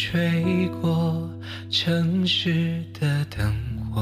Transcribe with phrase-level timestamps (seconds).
[0.00, 1.28] 吹过
[1.68, 3.52] 城市的灯
[3.90, 4.00] 火。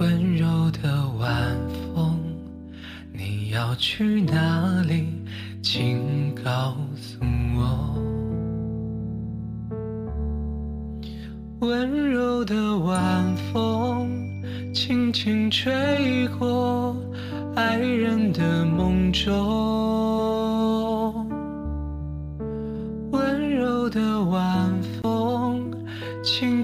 [0.00, 1.56] 温柔的晚
[1.94, 2.18] 风，
[3.12, 5.06] 你要去哪里？
[5.62, 7.20] 请告诉
[7.56, 7.94] 我。
[11.60, 14.10] 温柔的晚风，
[14.74, 16.96] 轻轻吹过
[17.54, 19.95] 爱人的梦中。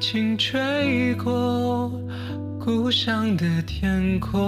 [0.03, 1.89] 轻吹过。
[2.59, 4.41] 故乡的天空，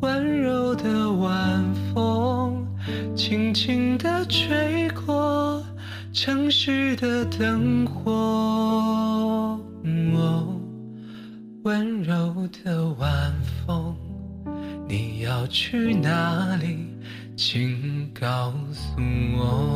[0.00, 2.66] 温柔的晚风，
[3.16, 5.64] 轻轻地吹过
[6.12, 9.58] 城市的灯火。
[11.62, 13.32] 温柔的晚
[13.66, 13.96] 风，
[14.86, 16.86] 你要去哪里？
[17.36, 19.00] 请告诉
[19.38, 19.75] 我。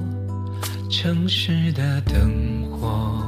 [1.01, 3.19] 城市的灯火，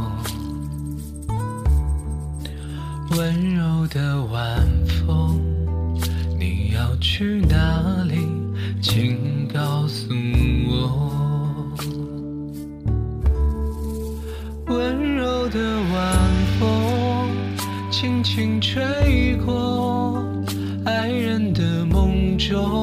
[3.18, 5.42] 温柔的晚风，
[6.38, 8.28] 你要去哪里？
[8.80, 10.14] 请告诉
[10.68, 11.74] 我。
[14.68, 15.60] 温柔的
[15.92, 16.30] 晚
[16.60, 17.32] 风，
[17.90, 20.24] 轻轻吹过
[20.86, 22.83] 爱人的梦中。